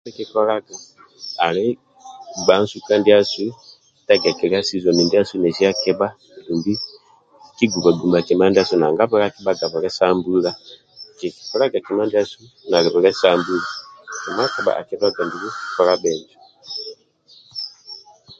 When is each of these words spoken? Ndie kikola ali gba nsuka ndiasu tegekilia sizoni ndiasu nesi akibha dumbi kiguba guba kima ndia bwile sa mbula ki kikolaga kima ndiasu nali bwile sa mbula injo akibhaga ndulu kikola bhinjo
Ndie 0.03 0.17
kikola 0.17 0.53
ali 1.47 1.65
gba 2.43 2.53
nsuka 2.61 2.93
ndiasu 2.99 3.45
tegekilia 4.07 4.61
sizoni 4.67 5.01
ndiasu 5.05 5.35
nesi 5.37 5.61
akibha 5.71 6.07
dumbi 6.45 6.73
kiguba 7.57 7.89
guba 7.99 8.19
kima 8.27 8.45
ndia 8.49 8.69
bwile 9.71 9.89
sa 9.97 10.07
mbula 10.15 10.51
ki 11.17 11.27
kikolaga 11.35 11.77
kima 11.85 12.03
ndiasu 12.07 12.37
nali 12.69 12.87
bwile 12.93 13.09
sa 13.19 13.29
mbula 13.37 13.65
injo 14.27 14.71
akibhaga 14.81 15.21
ndulu 15.25 15.47
kikola 15.59 15.93
bhinjo 16.01 16.37